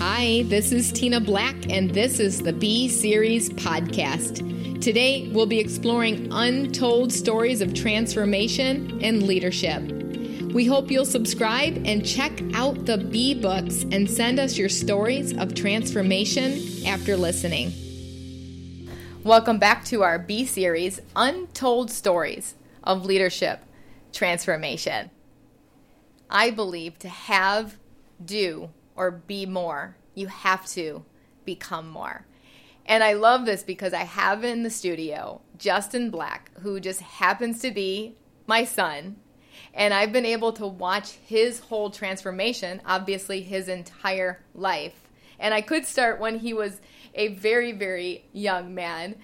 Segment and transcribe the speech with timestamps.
[0.00, 4.80] Hi, this is Tina Black, and this is the BE Series podcast.
[4.80, 9.82] Today, we'll be exploring untold stories of transformation and leadership.
[10.54, 15.36] We hope you'll subscribe and check out the B books and send us your stories
[15.36, 17.70] of transformation after listening.
[19.22, 23.60] Welcome back to our BE Series Untold Stories of Leadership
[24.14, 25.10] Transformation.
[26.30, 27.76] I believe to have,
[28.24, 31.04] do, or be more, you have to
[31.44, 32.26] become more.
[32.86, 37.60] And I love this because I have in the studio Justin Black, who just happens
[37.62, 39.16] to be my son.
[39.72, 45.08] And I've been able to watch his whole transformation, obviously, his entire life.
[45.38, 46.80] And I could start when he was
[47.14, 49.16] a very, very young man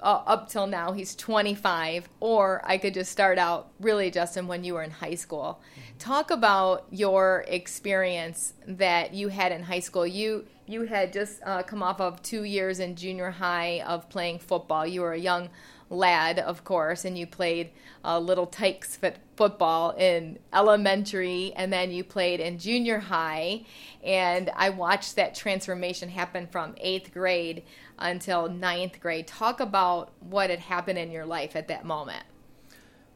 [0.00, 4.64] uh, up till now he's 25 or i could just start out really justin when
[4.64, 5.87] you were in high school mm-hmm.
[5.98, 11.62] Talk about your experience that you had in high school you you had just uh,
[11.62, 15.48] come off of two years in junior high of playing football you were a young
[15.90, 17.70] lad, of course, and you played
[18.04, 18.98] uh, little tykes
[19.36, 23.64] football in elementary, and then you played in junior high.
[24.02, 27.64] And I watched that transformation happen from eighth grade
[27.98, 29.26] until ninth grade.
[29.26, 32.24] Talk about what had happened in your life at that moment.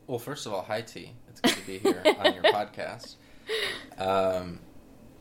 [0.06, 1.12] Well, first of all, hi T.
[1.44, 3.16] To be here on your podcast.
[3.98, 4.60] Um,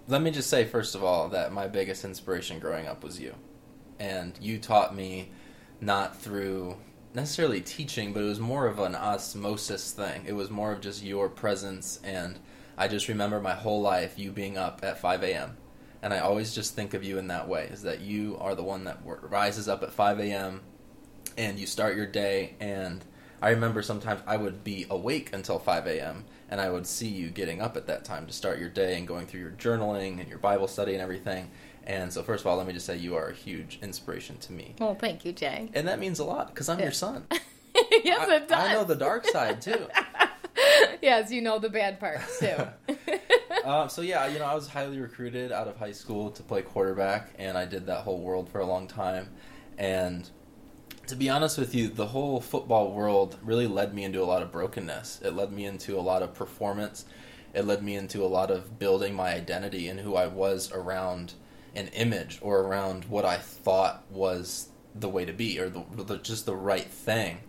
[0.08, 3.36] let me just say, first of all, that my biggest inspiration growing up was you.
[4.00, 5.32] And you taught me
[5.80, 6.78] not through
[7.14, 10.24] necessarily teaching, but it was more of an osmosis thing.
[10.26, 12.40] It was more of just your presence, and
[12.78, 15.58] I just remember my whole life you being up at 5 a.m.
[16.02, 18.64] And I always just think of you in that way: is that you are the
[18.64, 20.62] one that rises up at 5 a.m.
[21.38, 22.56] and you start your day.
[22.60, 23.04] And
[23.42, 26.26] I remember sometimes I would be awake until 5 a.m.
[26.50, 29.08] and I would see you getting up at that time to start your day and
[29.08, 31.50] going through your journaling and your Bible study and everything.
[31.84, 34.54] And so, first of all, let me just say you are a huge inspiration to
[34.54, 34.76] me.
[34.80, 35.72] Well, thank you, Jay.
[35.74, 36.86] And that means a lot because I'm yeah.
[36.86, 37.26] your son.
[38.04, 38.70] yes, I, it does.
[38.70, 39.88] I know the dark side too.
[41.02, 42.68] yes, you know the bad parts too.
[43.66, 46.62] uh, so yeah, you know, I was highly recruited out of high school to play
[46.62, 49.30] quarterback, and I did that whole world for a long time.
[49.80, 50.30] And
[51.12, 54.42] to be honest with you, the whole football world really led me into a lot
[54.42, 55.20] of brokenness.
[55.22, 57.04] It led me into a lot of performance.
[57.54, 61.34] It led me into a lot of building my identity and who I was around
[61.76, 66.18] an image or around what I thought was the way to be or the, the
[66.18, 67.42] just the right thing.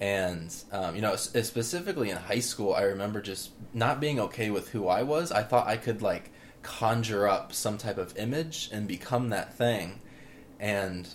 [0.00, 4.70] And um, you know, specifically in high school, I remember just not being okay with
[4.70, 5.30] who I was.
[5.30, 6.32] I thought I could like
[6.64, 10.00] conjure up some type of image and become that thing,
[10.58, 11.08] and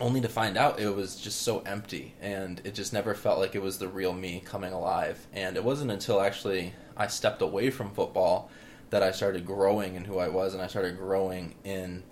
[0.00, 3.54] only to find out it was just so empty and it just never felt like
[3.54, 5.26] it was the real me coming alive.
[5.32, 8.50] And it wasn't until actually I stepped away from football
[8.90, 12.02] that I started growing in who I was and I started growing in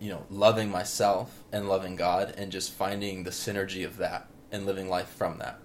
[0.00, 4.66] you know loving myself and loving God and just finding the synergy of that and
[4.66, 5.58] living life from that.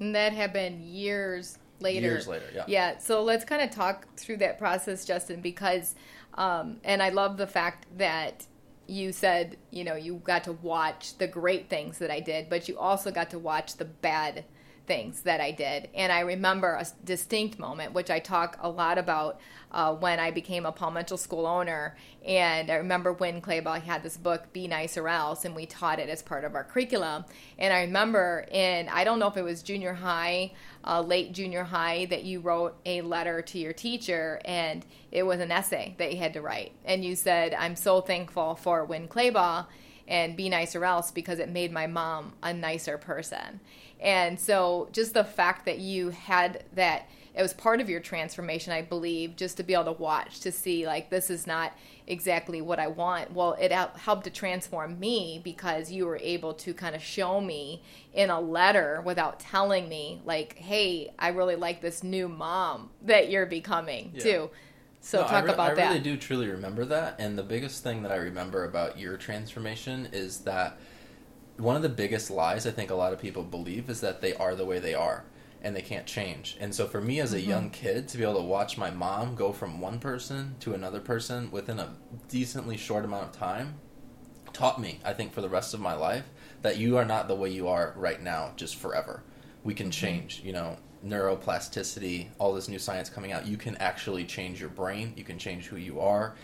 [0.00, 2.06] And that happened years later.
[2.06, 2.64] Years later, yeah.
[2.66, 2.98] Yeah.
[2.98, 5.94] So let's kind of talk through that process, Justin, because
[6.34, 8.46] um, and I love the fact that
[8.86, 12.68] you said you know you got to watch the great things that I did, but
[12.68, 14.44] you also got to watch the bad
[14.86, 15.88] things that I did.
[15.94, 19.40] And I remember a distinct moment, which I talk a lot about
[19.72, 21.96] uh, when I became a Paul Mitchell School owner.
[22.24, 25.98] And I remember when Claybaugh had this book, Be Nice or Else, and we taught
[25.98, 27.24] it as part of our curriculum.
[27.58, 30.52] And I remember in, I don't know if it was junior high,
[30.84, 35.40] uh, late junior high, that you wrote a letter to your teacher, and it was
[35.40, 36.72] an essay that you had to write.
[36.84, 39.66] And you said, I'm so thankful for Winn Claybaugh
[40.06, 43.60] and Be Nice or Else because it made my mom a nicer person.
[44.04, 48.72] And so just the fact that you had that it was part of your transformation,
[48.72, 51.72] I believe, just to be able to watch to see like this is not
[52.06, 53.32] exactly what I want.
[53.32, 57.82] Well, it helped to transform me because you were able to kind of show me
[58.12, 63.30] in a letter without telling me like, "Hey, I really like this new mom that
[63.30, 64.22] you're becoming yeah.
[64.22, 64.50] too."
[65.00, 65.86] So no, talk re- about I that.
[65.86, 69.16] I really do truly remember that, and the biggest thing that I remember about your
[69.16, 70.78] transformation is that
[71.56, 74.34] one of the biggest lies I think a lot of people believe is that they
[74.34, 75.24] are the way they are
[75.62, 76.56] and they can't change.
[76.60, 77.50] And so for me as a mm-hmm.
[77.50, 81.00] young kid to be able to watch my mom go from one person to another
[81.00, 81.94] person within a
[82.28, 83.78] decently short amount of time
[84.52, 86.24] taught me, I think for the rest of my life,
[86.62, 89.22] that you are not the way you are right now just forever.
[89.64, 90.06] We can mm-hmm.
[90.06, 93.46] change, you know, neuroplasticity, all this new science coming out.
[93.46, 96.34] You can actually change your brain, you can change who you are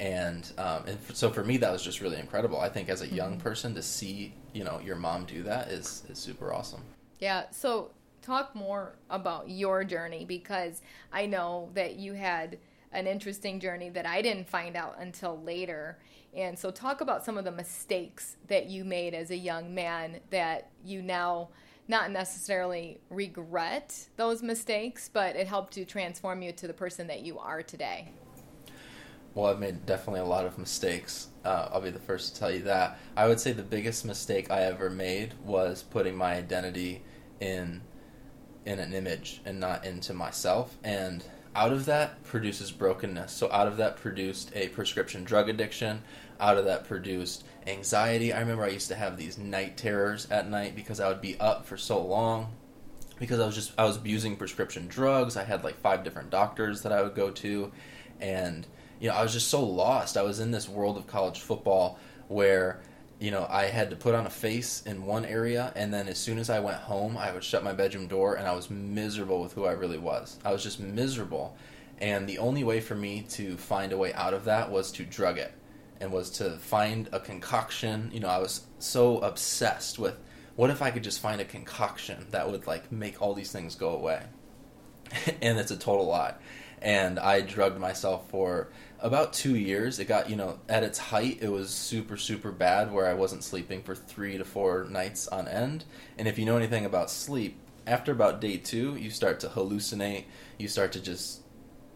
[0.00, 2.60] and um, and so for me that was just really incredible.
[2.60, 3.40] I think as a young mm-hmm.
[3.40, 6.82] person to see you know your mom do that is is super awesome.
[7.18, 7.44] Yeah.
[7.50, 7.90] So
[8.22, 12.58] talk more about your journey because I know that you had
[12.92, 15.98] an interesting journey that I didn't find out until later.
[16.36, 20.20] And so, talk about some of the mistakes that you made as a young man
[20.30, 21.48] that you now
[21.88, 27.20] not necessarily regret those mistakes, but it helped to transform you to the person that
[27.20, 28.08] you are today.
[29.38, 31.28] Well, I've made definitely a lot of mistakes.
[31.44, 32.98] Uh, I'll be the first to tell you that.
[33.16, 37.02] I would say the biggest mistake I ever made was putting my identity
[37.38, 37.82] in
[38.66, 40.76] in an image and not into myself.
[40.82, 41.22] And
[41.54, 43.30] out of that produces brokenness.
[43.30, 46.02] So out of that produced a prescription drug addiction.
[46.40, 48.32] Out of that produced anxiety.
[48.32, 51.38] I remember I used to have these night terrors at night because I would be
[51.38, 52.54] up for so long
[53.20, 55.36] because I was just I was abusing prescription drugs.
[55.36, 57.70] I had like five different doctors that I would go to
[58.20, 58.66] and
[59.00, 60.16] you know, I was just so lost.
[60.16, 61.98] I was in this world of college football
[62.28, 62.80] where
[63.20, 66.18] you know, I had to put on a face in one area, and then as
[66.18, 69.42] soon as I went home, I would shut my bedroom door, and I was miserable
[69.42, 70.38] with who I really was.
[70.44, 71.56] I was just miserable,
[72.00, 75.04] and the only way for me to find a way out of that was to
[75.04, 75.52] drug it,
[76.00, 78.10] and was to find a concoction.
[78.12, 80.16] You know, I was so obsessed with
[80.54, 83.74] what if I could just find a concoction that would like make all these things
[83.74, 84.22] go away,
[85.42, 86.34] and it's a total lie.
[86.80, 88.68] And I drugged myself for
[89.00, 89.98] about two years.
[89.98, 93.44] It got, you know, at its height, it was super, super bad where I wasn't
[93.44, 95.84] sleeping for three to four nights on end.
[96.18, 100.24] And if you know anything about sleep, after about day two, you start to hallucinate.
[100.58, 101.42] You start to just,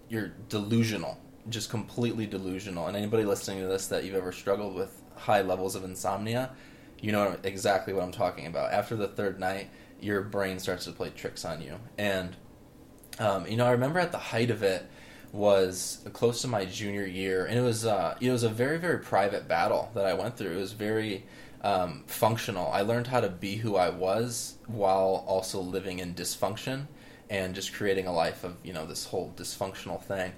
[0.09, 1.19] you're delusional,
[1.49, 2.87] just completely delusional.
[2.87, 6.51] And anybody listening to this that you've ever struggled with high levels of insomnia,
[7.01, 8.73] you know exactly what I'm talking about.
[8.73, 9.69] After the third night,
[10.01, 11.79] your brain starts to play tricks on you.
[11.99, 12.37] And,
[13.19, 14.87] um, you know, I remember at the height of it,
[15.33, 18.99] was close to my junior year, and it was uh, it was a very very
[18.99, 20.53] private battle that I went through.
[20.53, 21.25] It was very
[21.63, 22.71] um, functional.
[22.71, 26.87] I learned how to be who I was while also living in dysfunction
[27.31, 30.33] and just creating a life of you know this whole dysfunctional thing.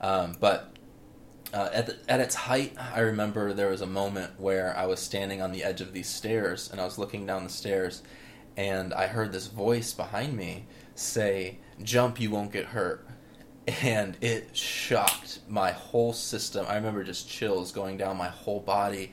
[0.00, 0.74] Um, but
[1.52, 5.00] uh, at the, at its height, I remember there was a moment where I was
[5.00, 8.02] standing on the edge of these stairs and I was looking down the stairs,
[8.56, 13.06] and I heard this voice behind me say, "Jump, you won't get hurt."
[13.82, 16.66] And it shocked my whole system.
[16.68, 19.12] I remember just chills going down my whole body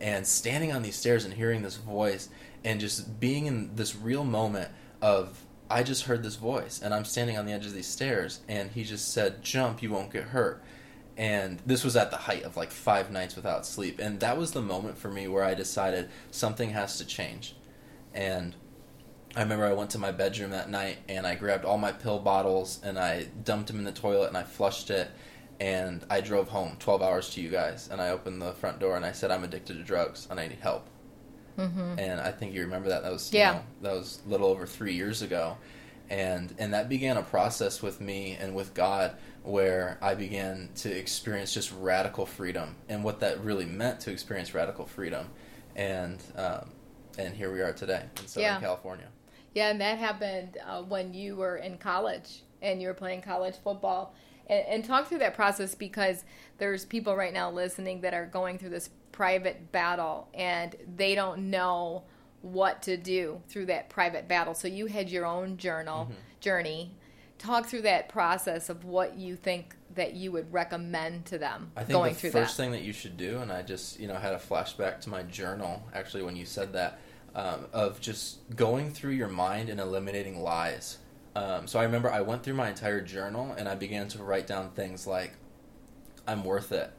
[0.00, 2.28] and standing on these stairs and hearing this voice
[2.64, 4.70] and just being in this real moment
[5.00, 8.40] of I just heard this voice and I'm standing on the edge of these stairs
[8.48, 10.62] and he just said jump you won't get hurt.
[11.16, 13.98] And this was at the height of like 5 nights without sleep.
[13.98, 17.54] And that was the moment for me where I decided something has to change.
[18.14, 18.54] And
[19.34, 22.18] I remember I went to my bedroom that night and I grabbed all my pill
[22.18, 25.10] bottles and I dumped them in the toilet and I flushed it
[25.58, 28.96] and I drove home 12 hours to you guys and I opened the front door
[28.96, 30.86] and I said I'm addicted to drugs and I need help.
[31.58, 31.98] Mm-hmm.
[31.98, 33.52] And I think you remember that that was yeah.
[33.52, 35.56] Know, that was a little over 3 years ago.
[36.10, 40.90] And and that began a process with me and with God where I began to
[40.90, 45.28] experience just radical freedom and what that really meant to experience radical freedom.
[45.74, 46.70] And um,
[47.18, 48.60] and here we are today in Southern yeah.
[48.60, 49.08] California.
[49.54, 53.56] Yeah, and that happened uh, when you were in college and you were playing college
[53.62, 54.14] football.
[54.46, 56.24] And, and, talk through that process because
[56.58, 61.50] there's people right now listening that are going through this private battle and they don't
[61.50, 62.02] know
[62.40, 64.54] what to do through that private battle.
[64.54, 66.14] So you had your own journal mm-hmm.
[66.40, 66.96] journey.
[67.38, 71.80] Talk through that process of what you think that you would recommend to them I
[71.80, 72.62] think going the through first that.
[72.62, 75.22] thing that you should do, and I just you know had a flashback to my
[75.24, 77.00] journal actually when you said that
[77.34, 80.98] um, of just going through your mind and eliminating lies.
[81.34, 84.46] Um, so I remember I went through my entire journal and I began to write
[84.46, 85.32] down things like,
[86.26, 86.92] I'm worth it,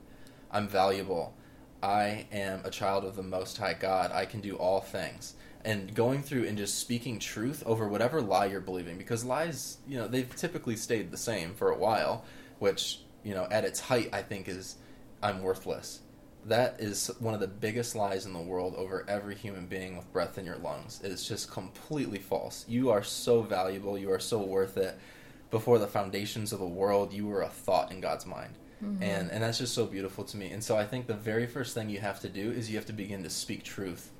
[0.52, 1.36] I'm valuable,
[1.82, 5.36] I am a child of the Most High God, I can do all things.
[5.66, 9.98] And going through and just speaking truth over whatever lie you're believing, because lies, you
[9.98, 12.26] know, they've typically stayed the same for a while,
[12.60, 14.76] which, you know, at its height, I think is
[15.22, 16.02] I'm worthless
[16.46, 20.12] that is one of the biggest lies in the world over every human being with
[20.12, 21.00] breath in your lungs.
[21.04, 22.66] It is just completely false.
[22.68, 23.98] You are so valuable.
[23.98, 24.98] You are so worth it.
[25.52, 28.56] Before the foundations of the world, you were a thought in God's mind.
[28.84, 29.04] Mm-hmm.
[29.04, 30.52] And and that's just so beautiful to me.
[30.52, 32.88] And so I think the very first thing you have to do is you have
[32.88, 34.12] to begin to speak truth.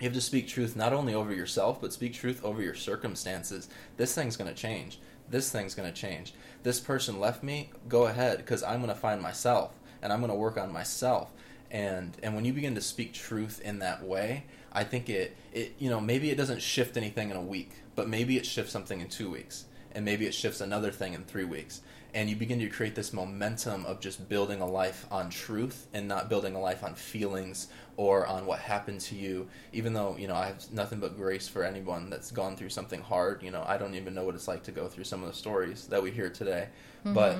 [0.00, 3.68] You have to speak truth not only over yourself, but speak truth over your circumstances.
[3.96, 4.98] This thing's going to change.
[5.28, 6.34] This thing's going to change.
[6.62, 7.70] This person left me.
[7.88, 11.32] Go ahead, because I'm going to find myself and I'm going to work on myself.
[11.72, 15.74] And and when you begin to speak truth in that way, I think it it
[15.78, 19.00] you know maybe it doesn't shift anything in a week, but maybe it shifts something
[19.00, 21.80] in two weeks, and maybe it shifts another thing in three weeks.
[22.14, 26.06] And you begin to create this momentum of just building a life on truth and
[26.06, 29.48] not building a life on feelings or on what happened to you.
[29.72, 33.00] Even though, you know, I have nothing but grace for anyone that's gone through something
[33.00, 33.42] hard.
[33.42, 35.34] You know, I don't even know what it's like to go through some of the
[35.34, 36.68] stories that we hear today.
[36.98, 37.14] Mm-hmm.
[37.14, 37.38] But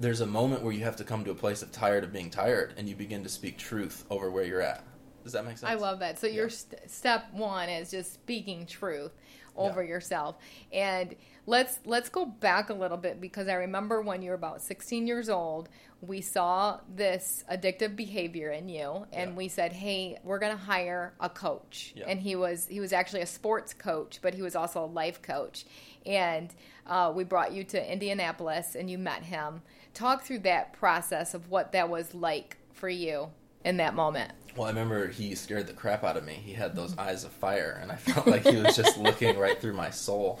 [0.00, 2.30] there's a moment where you have to come to a place of tired of being
[2.30, 4.82] tired and you begin to speak truth over where you're at.
[5.22, 5.70] Does that make sense?
[5.70, 6.18] I love that.
[6.18, 9.12] So your st- step one is just speaking truth
[9.54, 9.90] over yeah.
[9.90, 10.36] yourself.
[10.72, 11.14] And
[11.46, 15.06] let's let's go back a little bit because i remember when you were about 16
[15.06, 15.68] years old
[16.02, 19.36] we saw this addictive behavior in you and yeah.
[19.36, 21.92] we said hey we're going to hire a coach.
[21.96, 22.04] Yeah.
[22.08, 25.22] and he was he was actually a sports coach but he was also a life
[25.22, 25.64] coach.
[26.06, 26.54] And
[26.86, 29.62] uh, we brought you to indianapolis and you met him
[29.94, 33.28] talk through that process of what that was like for you
[33.64, 36.34] in that moment well, I remember he scared the crap out of me.
[36.34, 39.60] He had those eyes of fire, and I felt like he was just looking right
[39.60, 40.40] through my soul.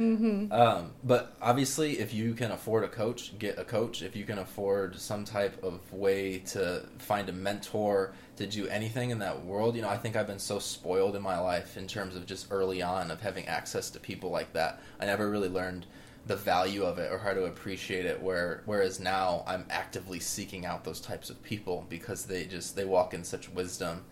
[0.00, 0.50] Mm-hmm.
[0.50, 4.02] Um, but obviously, if you can afford a coach, get a coach.
[4.02, 9.10] If you can afford some type of way to find a mentor to do anything
[9.10, 11.86] in that world, you know, I think I've been so spoiled in my life in
[11.86, 14.80] terms of just early on of having access to people like that.
[14.98, 15.86] I never really learned
[16.26, 20.64] the value of it or how to appreciate it where whereas now I'm actively seeking
[20.64, 24.04] out those types of people because they just they walk in such wisdom.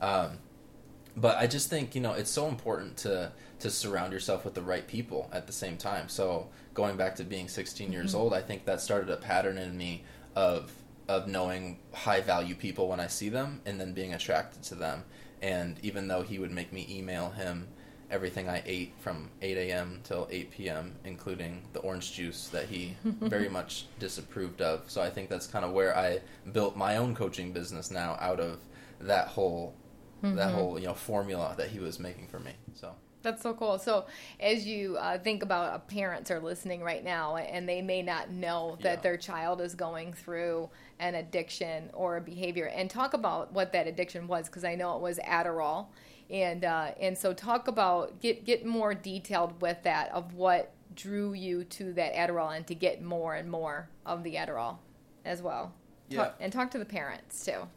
[0.00, 0.38] Um,
[1.16, 4.62] but I just think you know it's so important to to surround yourself with the
[4.62, 6.08] right people at the same time.
[6.08, 7.92] So going back to being 16 mm-hmm.
[7.92, 10.04] years old I think that started a pattern in me
[10.34, 10.72] of
[11.08, 15.04] of knowing high value people when I see them and then being attracted to them.
[15.40, 17.68] And even though he would make me email him
[18.12, 20.00] everything I ate from 8 a.m.
[20.04, 24.88] till 8 p.m., including the orange juice that he very much disapproved of.
[24.88, 26.20] So I think that's kind of where I
[26.52, 28.58] built my own coaching business now out of
[29.00, 29.74] that whole
[30.22, 30.36] mm-hmm.
[30.36, 32.52] that whole you know formula that he was making for me.
[32.74, 32.94] So.
[33.22, 33.78] That's so cool.
[33.78, 34.06] So,
[34.40, 38.30] as you uh, think about uh, parents are listening right now, and they may not
[38.30, 39.00] know that yeah.
[39.00, 43.86] their child is going through an addiction or a behavior, and talk about what that
[43.86, 45.86] addiction was, because I know it was Adderall,
[46.32, 51.34] and uh, and so talk about get get more detailed with that of what drew
[51.34, 54.78] you to that Adderall and to get more and more of the Adderall
[55.24, 55.72] as well.
[56.08, 56.24] Yeah.
[56.24, 57.68] Talk, and talk to the parents too.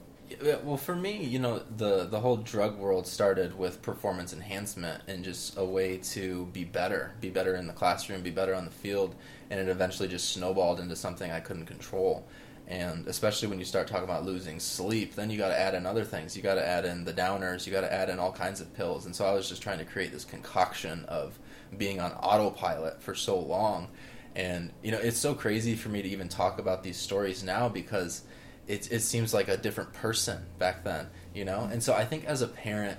[0.41, 5.03] Yeah, well, for me, you know, the the whole drug world started with performance enhancement
[5.07, 8.65] and just a way to be better, be better in the classroom, be better on
[8.65, 9.15] the field,
[9.49, 12.25] and it eventually just snowballed into something I couldn't control
[12.67, 15.85] and especially when you start talking about losing sleep then you got to add in
[15.85, 16.35] other things.
[16.35, 17.65] You got to add in the downers.
[17.65, 19.05] You got to add in all kinds of pills.
[19.05, 21.37] And so i was just trying to create this concoction of
[21.77, 23.89] being on autopilot for so long.
[24.35, 27.69] And you know it's so crazy for me to even talk about these stories now
[27.69, 28.23] because
[28.67, 31.69] it, it seems like a different person back then you know?
[31.71, 32.97] And so i think as a parent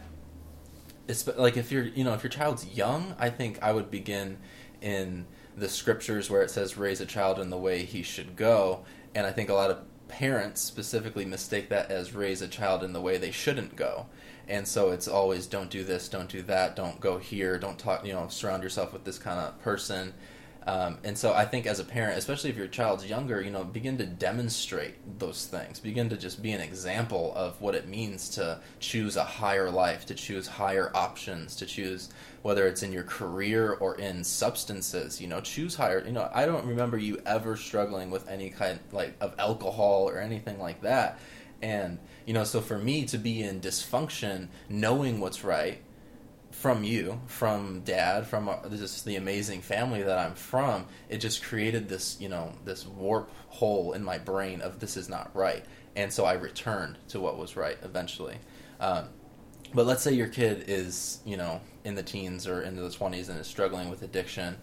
[1.08, 4.38] it's like if you're you know if your child's young i think i would begin
[4.80, 8.84] in the scriptures where it says raise a child in the way he should go
[9.16, 12.92] and I think a lot of parents specifically mistake that as raise a child in
[12.92, 14.06] the way they shouldn't go.
[14.46, 18.06] And so it's always don't do this, don't do that, don't go here, don't talk,
[18.06, 20.12] you know, surround yourself with this kind of person.
[20.66, 23.62] Um, and so I think as a parent, especially if your child's younger, you know,
[23.62, 25.78] begin to demonstrate those things.
[25.78, 30.06] Begin to just be an example of what it means to choose a higher life,
[30.06, 32.10] to choose higher options, to choose
[32.42, 35.20] whether it's in your career or in substances.
[35.20, 36.04] You know, choose higher.
[36.04, 40.18] You know, I don't remember you ever struggling with any kind like of alcohol or
[40.18, 41.20] anything like that.
[41.62, 45.80] And you know, so for me to be in dysfunction, knowing what's right
[46.56, 51.44] from you, from dad, from uh, this the amazing family that I'm from, it just
[51.44, 55.64] created this, you know, this warp hole in my brain of this is not right,
[55.96, 58.38] and so I returned to what was right eventually.
[58.80, 59.10] Um,
[59.74, 63.28] but let's say your kid is, you know, in the teens or into the 20s
[63.28, 64.56] and is struggling with addiction.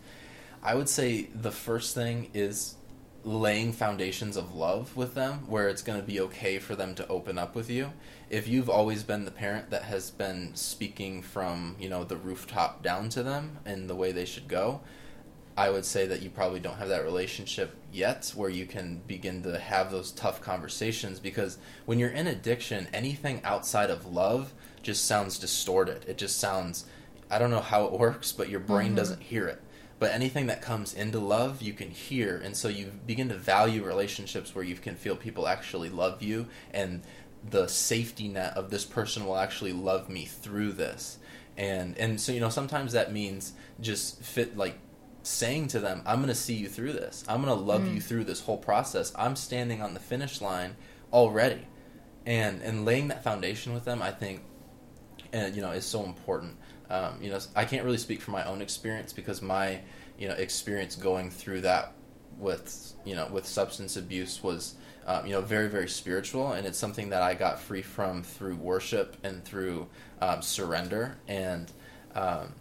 [0.63, 2.75] I would say the first thing is
[3.23, 7.07] laying foundations of love with them where it's going to be okay for them to
[7.07, 7.91] open up with you.
[8.29, 12.83] If you've always been the parent that has been speaking from you know the rooftop
[12.83, 14.81] down to them and the way they should go
[15.55, 19.43] i would say that you probably don't have that relationship yet where you can begin
[19.43, 25.05] to have those tough conversations because when you're in addiction anything outside of love just
[25.05, 26.03] sounds distorted.
[26.07, 26.85] It just sounds
[27.29, 28.95] i don't know how it works but your brain mm-hmm.
[28.95, 29.61] doesn't hear it
[30.03, 32.35] but anything that comes into love you can hear.
[32.35, 36.47] And so you begin to value relationships where you can feel people actually love you
[36.73, 37.03] and
[37.49, 41.19] the safety net of this person will actually love me through this.
[41.55, 44.77] And and so you know sometimes that means just fit like
[45.21, 47.23] saying to them i'm going to see you through this.
[47.29, 47.93] I'm going to love mm.
[47.93, 49.13] you through this whole process.
[49.17, 50.75] I'm standing on the finish line
[51.13, 51.65] already.
[52.25, 54.41] And and laying that foundation with them i think
[55.33, 56.55] and you know is so important
[56.93, 59.79] um, you know, I can't really speak from my own experience because my,
[60.19, 61.93] you know, experience going through that
[62.37, 64.75] with, you know, with substance abuse was,
[65.07, 68.57] um, you know, very, very spiritual, and it's something that I got free from through
[68.57, 69.87] worship and through
[70.21, 71.17] um, surrender.
[71.27, 71.71] And
[72.15, 72.53] um,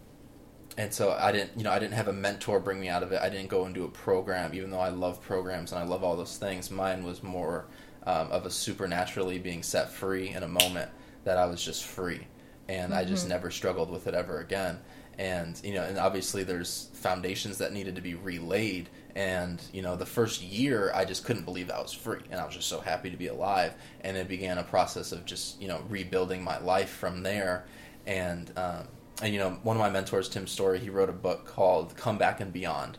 [0.75, 3.11] and so I didn't, you know, I didn't have a mentor bring me out of
[3.11, 3.21] it.
[3.21, 6.17] I didn't go do a program, even though I love programs and I love all
[6.17, 6.71] those things.
[6.71, 7.65] Mine was more
[8.07, 10.89] um, of a supernaturally being set free in a moment
[11.23, 12.25] that I was just free,
[12.67, 12.99] and mm-hmm.
[12.99, 13.33] I just mm-hmm.
[13.33, 14.79] never struggled with it ever again.
[15.17, 18.89] And you know, and obviously there's foundations that needed to be relayed.
[19.15, 22.45] And you know, the first year I just couldn't believe I was free, and I
[22.45, 23.75] was just so happy to be alive.
[24.01, 27.65] And it began a process of just you know rebuilding my life from there.
[28.07, 28.87] And um,
[29.21, 32.17] and you know, one of my mentors, Tim Storey, he wrote a book called Come
[32.17, 32.97] Back and Beyond.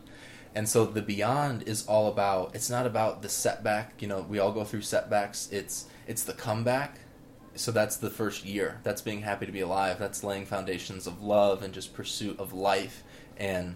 [0.55, 4.39] And so the beyond is all about it's not about the setback, you know, we
[4.39, 5.49] all go through setbacks.
[5.51, 6.99] It's it's the comeback.
[7.55, 8.79] So that's the first year.
[8.83, 9.97] That's being happy to be alive.
[9.97, 13.03] That's laying foundations of love and just pursuit of life
[13.37, 13.75] and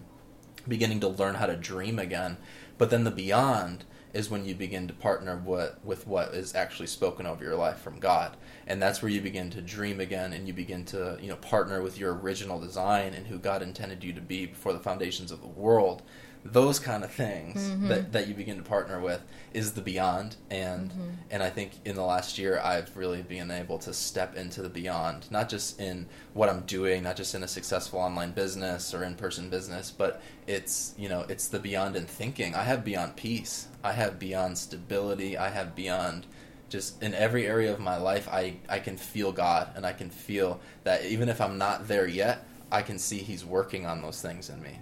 [0.68, 2.38] beginning to learn how to dream again.
[2.78, 6.88] But then the beyond is when you begin to partner what, with what is actually
[6.88, 8.36] spoken over your life from God.
[8.66, 11.82] And that's where you begin to dream again and you begin to, you know, partner
[11.82, 15.42] with your original design and who God intended you to be before the foundations of
[15.42, 16.02] the world
[16.46, 17.90] those kind of things mm-hmm.
[17.90, 19.22] that, that you begin to partner with
[19.54, 20.38] is the beyond.
[20.50, 21.10] And mm-hmm.
[21.32, 24.70] and I think in the last year I've really been able to step into the
[24.70, 29.04] beyond not just in what I'm doing not just in a successful online business or
[29.04, 32.56] in-person business but it's you know it's the beyond in thinking.
[32.56, 33.68] I have beyond peace.
[33.84, 35.38] I have beyond stability.
[35.38, 36.26] I have beyond
[36.70, 40.10] just in every area of my life I I can feel God and I can
[40.10, 44.22] feel that even if I'm not there yet I can see he's working on those
[44.22, 44.78] things in me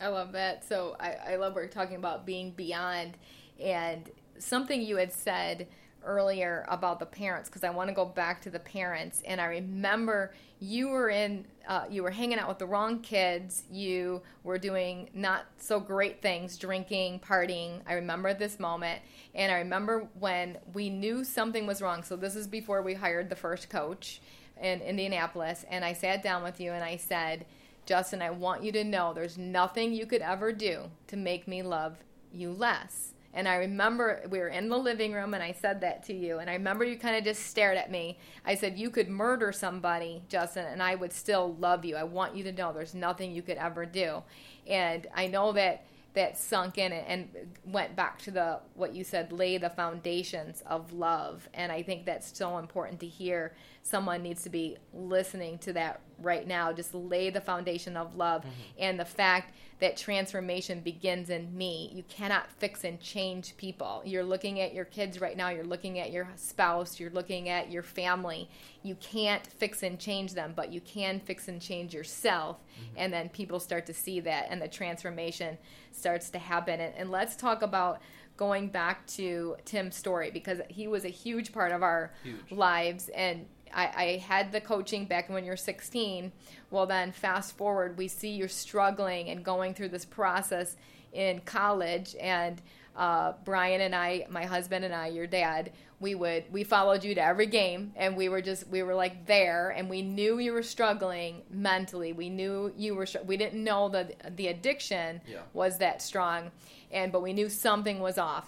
[0.00, 0.64] I love that.
[0.68, 3.16] So I, I love what you're talking about being beyond.
[3.60, 5.66] And something you had said
[6.04, 9.46] earlier about the parents because I want to go back to the parents and I
[9.46, 13.64] remember you were in uh, you were hanging out with the wrong kids.
[13.70, 17.80] You were doing not so great things drinking partying.
[17.86, 19.02] I remember this moment.
[19.34, 22.04] And I remember when we knew something was wrong.
[22.04, 24.20] So this is before we hired the first coach
[24.62, 25.64] in Indianapolis.
[25.68, 27.46] And I sat down with you and I said
[27.86, 31.62] Justin, I want you to know there's nothing you could ever do to make me
[31.62, 31.96] love
[32.32, 33.14] you less.
[33.32, 36.38] And I remember we were in the living room and I said that to you.
[36.38, 38.18] And I remember you kind of just stared at me.
[38.46, 41.96] I said, You could murder somebody, Justin, and I would still love you.
[41.96, 44.22] I want you to know there's nothing you could ever do.
[44.66, 47.28] And I know that that sunk in and
[47.66, 52.06] went back to the what you said lay the foundations of love and i think
[52.06, 56.94] that's so important to hear someone needs to be listening to that right now just
[56.94, 58.50] lay the foundation of love mm-hmm.
[58.78, 61.90] and the fact that transformation begins in me.
[61.94, 64.00] You cannot fix and change people.
[64.06, 65.50] You're looking at your kids right now.
[65.50, 66.98] You're looking at your spouse.
[66.98, 68.48] You're looking at your family.
[68.82, 72.56] You can't fix and change them but you can fix and change yourself.
[72.56, 72.94] Mm-hmm.
[72.98, 75.58] and then people start to see that and the transformation
[75.92, 76.80] starts to happen.
[76.80, 78.00] And, and let's talk about
[78.36, 82.36] going back to Tim's story because he was a huge part of our huge.
[82.50, 83.08] lives.
[83.10, 86.32] And I, I had the coaching back when you're 16.
[86.70, 90.76] Well, then fast forward, we see you're struggling and going through this process
[91.12, 92.16] in college.
[92.18, 92.60] And
[92.96, 97.14] uh, Brian and I, my husband and I, your dad, we would we followed you
[97.14, 100.52] to every game, and we were just we were like there, and we knew you
[100.52, 102.12] were struggling mentally.
[102.12, 103.06] We knew you were.
[103.24, 105.38] We didn't know that the addiction yeah.
[105.54, 106.50] was that strong,
[106.90, 108.46] and but we knew something was off.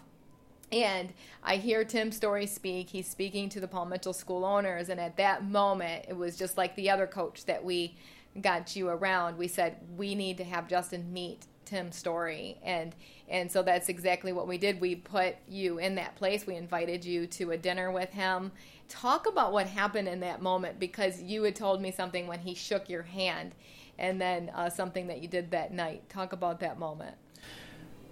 [0.71, 2.91] And I hear Tim Storey speak.
[2.91, 4.89] He's speaking to the Paul Mitchell School owners.
[4.89, 7.97] And at that moment, it was just like the other coach that we
[8.41, 9.39] got you around.
[9.39, 12.59] We said, we need to have Justin meet Tim Storey.
[12.63, 12.95] And,
[13.29, 14.81] and so that's exactly what we did.
[14.81, 16.47] We put you in that place.
[16.47, 18.53] We invited you to a dinner with him.
[18.89, 22.55] Talk about what happened in that moment because you had told me something when he
[22.55, 23.55] shook your hand
[23.99, 26.09] and then uh, something that you did that night.
[26.09, 27.17] Talk about that moment.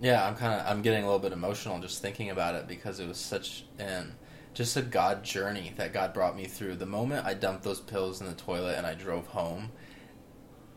[0.01, 3.01] Yeah, I'm kind of I'm getting a little bit emotional just thinking about it because
[3.01, 4.15] it was such an
[4.53, 6.77] just a God journey that God brought me through.
[6.77, 9.71] The moment I dumped those pills in the toilet and I drove home,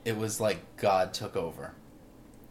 [0.04, 1.74] it was like God took over.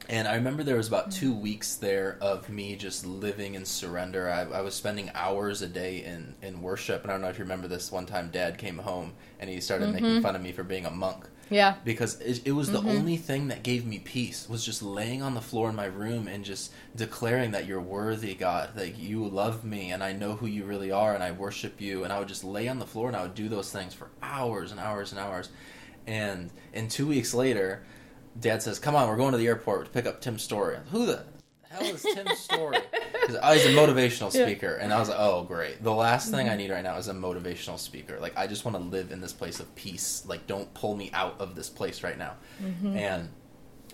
[0.09, 1.41] And I remember there was about two mm.
[1.41, 4.31] weeks there of me just living in surrender.
[4.31, 7.03] I, I, was spending hours a day in, in worship.
[7.03, 9.61] And I don't know if you remember this one time, Dad came home and he
[9.61, 10.03] started mm-hmm.
[10.03, 11.27] making fun of me for being a monk.
[11.51, 11.77] Yeah.
[11.85, 12.89] Because it, it was the mm-hmm.
[12.89, 16.29] only thing that gave me peace was just laying on the floor in my room
[16.29, 20.47] and just declaring that you're worthy, God, that you love me and I know who
[20.47, 22.05] you really are and I worship you.
[22.05, 24.11] And I would just lay on the floor and I would do those things for
[24.23, 25.51] hours and hours and hours.
[26.07, 27.85] And and two weeks later,
[28.41, 31.05] Dad says, "Come on, we're going to the airport to pick up Tim's Storey." Who
[31.05, 31.25] the
[31.71, 32.79] hell is Tim's Storey?
[33.43, 34.85] I was a motivational speaker, yeah.
[34.85, 35.83] and I was like, oh, great.
[35.83, 36.53] The last thing mm-hmm.
[36.53, 38.19] I need right now is a motivational speaker.
[38.21, 40.25] Like, I just want to live in this place of peace.
[40.27, 42.35] Like, don't pull me out of this place right now.
[42.63, 42.97] Mm-hmm.
[42.97, 43.29] And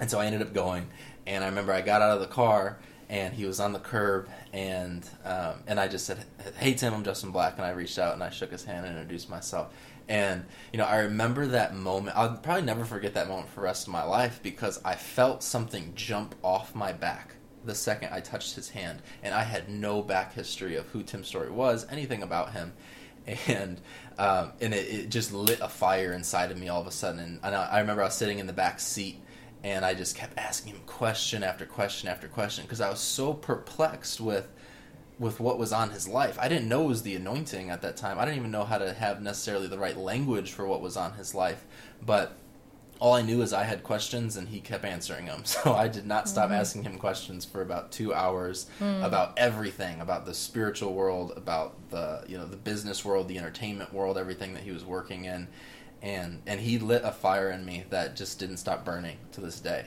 [0.01, 0.89] and so I ended up going,
[1.27, 4.29] and I remember I got out of the car, and he was on the curb,
[4.53, 6.25] and um, and I just said,
[6.57, 8.97] "Hey Tim, I'm Justin Black," and I reached out and I shook his hand and
[8.97, 9.73] introduced myself.
[10.09, 12.17] And you know, I remember that moment.
[12.17, 15.43] I'll probably never forget that moment for the rest of my life because I felt
[15.43, 17.34] something jump off my back
[17.65, 21.25] the second I touched his hand, and I had no back history of who Tim
[21.25, 22.73] Storey was, anything about him,
[23.47, 23.81] and
[24.19, 27.41] um, and it, it, just lit a fire inside of me all of a sudden.
[27.43, 29.21] And, I, I remember I was sitting in the back seat,
[29.63, 33.33] and I just kept asking him question after question after question because I was so
[33.33, 34.49] perplexed with
[35.19, 36.39] with what was on his life.
[36.41, 38.19] I didn't know it was the anointing at that time.
[38.19, 41.13] I didn't even know how to have necessarily the right language for what was on
[41.15, 41.65] his life,
[42.05, 42.37] but
[43.01, 45.43] all I knew is I had questions and he kept answering them.
[45.55, 46.55] So I did not stop mm-hmm.
[46.55, 49.05] asking him questions for about two hours mm.
[49.05, 53.93] about everything, about the spiritual world, about the you know the business world, the entertainment
[53.93, 55.49] world, everything that he was working in,
[56.03, 59.61] and and he lit a fire in me that just didn't stop burning to this
[59.61, 59.87] day.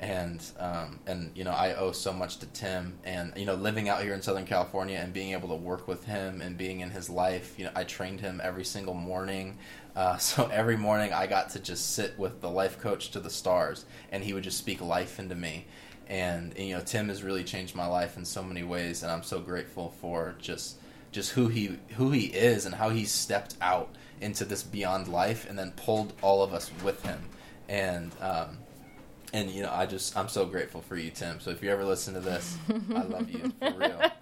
[0.00, 3.88] And um, and you know I owe so much to Tim, and you know living
[3.88, 6.90] out here in Southern California and being able to work with him and being in
[6.90, 7.54] his life.
[7.58, 9.58] You know I trained him every single morning.
[9.94, 13.30] Uh, so every morning I got to just sit with the life coach to the
[13.30, 15.66] stars, and he would just speak life into me.
[16.08, 19.10] And, and, you know, Tim has really changed my life in so many ways, and
[19.10, 20.78] I'm so grateful for just
[21.10, 25.48] just who he who he is and how he stepped out into this beyond life,
[25.48, 27.20] and then pulled all of us with him.
[27.68, 28.58] And um,
[29.32, 31.40] and you know, I just I'm so grateful for you, Tim.
[31.40, 32.56] So if you ever listen to this,
[32.94, 33.72] I love you for real.
[33.72, 34.10] For real.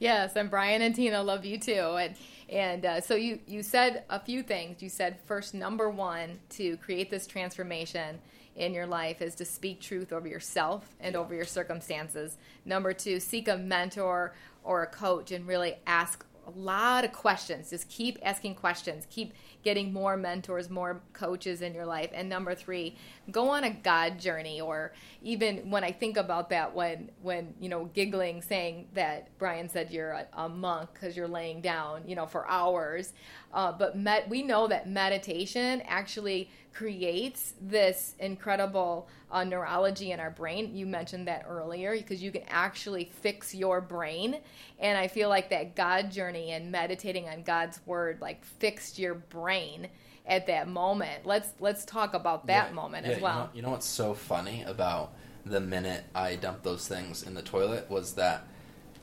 [0.00, 1.72] Yes, and Brian and Tina love you too.
[1.72, 2.14] And
[2.50, 4.82] and uh, so you you said a few things.
[4.82, 8.18] You said first, number one, to create this transformation
[8.56, 12.36] in your life is to speak truth over yourself and over your circumstances.
[12.64, 14.34] Number two, seek a mentor
[14.64, 17.70] or a coach and really ask a lot of questions.
[17.70, 19.06] Just keep asking questions.
[19.10, 22.10] Keep getting more mentors, more coaches in your life.
[22.12, 22.96] And number three,
[23.30, 24.60] go on a God journey.
[24.60, 29.68] Or even when I think about that, when when you know giggling, saying that Brian
[29.68, 33.12] said you're a, a monk because you're laying down, you know, for hours.
[33.52, 33.96] Uh, but
[34.28, 40.74] we know that meditation actually creates this incredible uh, neurology in our brain.
[40.74, 44.38] You mentioned that earlier because you can actually fix your brain.
[44.78, 49.14] And I feel like that God journey and meditating on God's word like fixed your
[49.14, 49.88] brain
[50.26, 51.26] at that moment.
[51.26, 53.34] Let's let's talk about that yeah, moment yeah, as well.
[53.34, 55.12] You know, you know what's so funny about
[55.44, 58.46] the minute I dumped those things in the toilet was that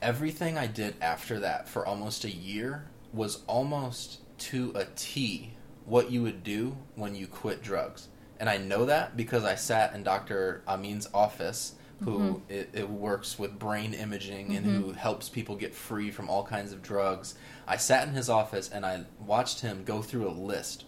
[0.00, 5.52] everything I did after that for almost a year was almost to a T
[5.88, 8.08] what you would do when you quit drugs.
[8.40, 10.62] And I know that because I sat in Dr.
[10.68, 11.74] Amen's office,
[12.04, 12.52] who mm-hmm.
[12.52, 14.82] it, it, works with brain imaging and mm-hmm.
[14.82, 17.34] who helps people get free from all kinds of drugs.
[17.66, 20.84] I sat in his office and I watched him go through a list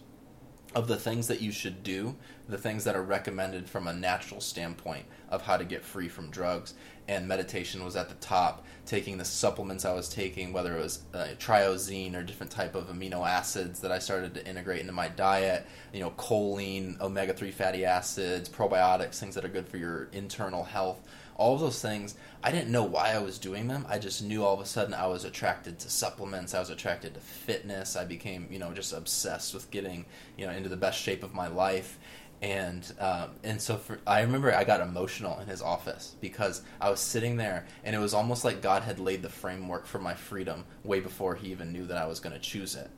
[0.73, 2.15] of the things that you should do,
[2.51, 6.29] the things that are recommended from a natural standpoint of how to get free from
[6.29, 6.73] drugs.
[7.07, 8.65] And meditation was at the top.
[8.85, 12.87] Taking the supplements I was taking, whether it was uh, tyrosine or different type of
[12.87, 17.51] amino acids that I started to integrate into my diet, you know, choline, omega three
[17.51, 21.01] fatty acids, probiotics, things that are good for your internal health.
[21.37, 23.85] All of those things i didn't know why i was doing them.
[23.87, 26.53] I just knew all of a sudden i was attracted to supplements.
[26.53, 27.95] I was attracted to fitness.
[27.95, 30.05] I became you know just obsessed with getting
[30.37, 31.99] you know into the best shape of my life
[32.41, 36.89] and um, and so for, I remember I got emotional in his office because I
[36.89, 40.15] was sitting there and it was almost like God had laid the framework for my
[40.15, 42.89] freedom way before he even knew that I was going to choose it,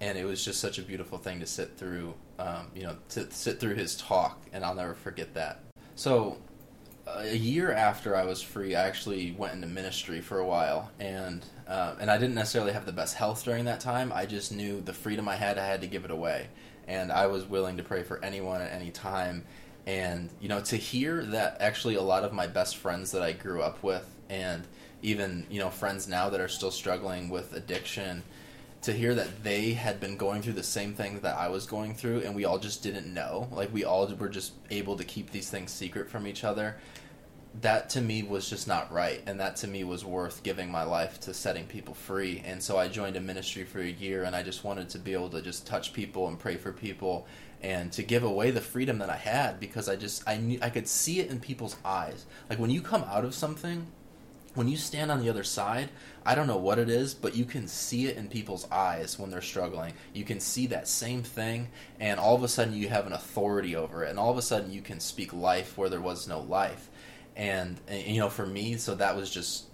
[0.00, 3.30] and it was just such a beautiful thing to sit through, um, you know, to
[3.30, 5.60] sit through his talk, and I'll never forget that.
[5.94, 6.38] So
[7.06, 11.44] a year after I was free, I actually went into ministry for a while, and
[11.66, 14.12] uh, and I didn't necessarily have the best health during that time.
[14.12, 16.48] I just knew the freedom I had, I had to give it away,
[16.86, 19.44] and I was willing to pray for anyone at any time.
[19.86, 23.32] And you know, to hear that actually a lot of my best friends that I
[23.32, 24.64] grew up with, and
[25.02, 28.22] even you know friends now that are still struggling with addiction,
[28.82, 31.94] to hear that they had been going through the same thing that I was going
[31.94, 33.48] through, and we all just didn't know.
[33.50, 36.76] Like we all were just able to keep these things secret from each other.
[37.60, 40.84] That to me was just not right, and that to me was worth giving my
[40.84, 42.42] life to setting people free.
[42.46, 45.12] And so I joined a ministry for a year, and I just wanted to be
[45.12, 47.26] able to just touch people and pray for people,
[47.62, 50.70] and to give away the freedom that I had because I just I knew I
[50.70, 52.24] could see it in people's eyes.
[52.48, 53.86] Like when you come out of something,
[54.54, 55.88] when you stand on the other side,
[56.26, 59.30] I don't know what it is, but you can see it in people's eyes when
[59.30, 59.94] they're struggling.
[60.12, 63.74] You can see that same thing, and all of a sudden you have an authority
[63.74, 66.40] over it, and all of a sudden you can speak life where there was no
[66.40, 66.90] life.
[67.36, 69.66] And, and you know, for me, so that was just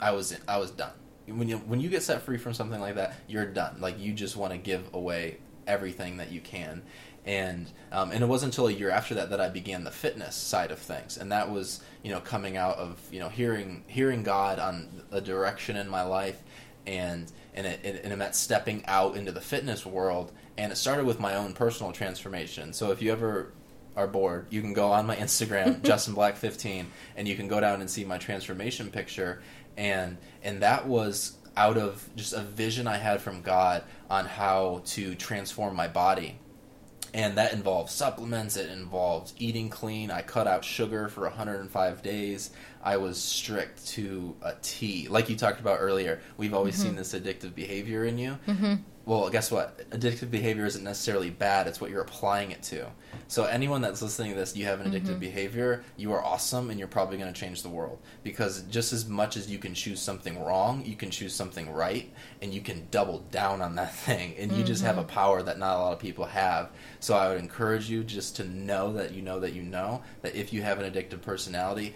[0.00, 0.92] I was I was done.
[1.26, 3.76] When you when you get set free from something like that, you're done.
[3.80, 6.82] Like you just want to give away everything that you can.
[7.24, 10.34] and um, and it wasn't until a year after that that I began the fitness
[10.34, 14.22] side of things, and that was you know coming out of you know hearing hearing
[14.22, 16.42] God on a direction in my life,
[16.86, 20.76] and and it, it, and it meant stepping out into the fitness world, and it
[20.76, 22.72] started with my own personal transformation.
[22.72, 23.52] So if you ever
[24.00, 26.86] are bored, you can go on my Instagram, Justin Black 15,
[27.16, 29.42] and you can go down and see my transformation picture,
[29.76, 34.82] and and that was out of just a vision I had from God on how
[34.86, 36.38] to transform my body.
[37.12, 40.12] And that involved supplements it involved eating clean.
[40.12, 42.50] I cut out sugar for 105 days.
[42.82, 45.08] I was strict to a t.
[45.08, 46.90] Like you talked about earlier we've always mm-hmm.
[46.90, 48.38] seen this addictive behavior in you.
[48.46, 48.74] Mm-hmm.
[49.06, 49.90] Well guess what?
[49.90, 51.66] Addictive behavior isn't necessarily bad.
[51.66, 52.86] It's what you're applying it to.
[53.28, 55.18] So anyone that's listening to this you have an addictive mm-hmm.
[55.18, 57.98] behavior you are awesome and you're probably going to change the world.
[58.22, 62.12] Because just as much as you can choose something wrong you can choose something right
[62.42, 64.34] and you can double down on that thing.
[64.38, 65.10] And you just have a mm-hmm.
[65.10, 66.70] power that not a lot of people have.
[67.00, 70.34] So I would encourage you just to know that you know that you know that
[70.34, 71.94] if you have an addictive personality,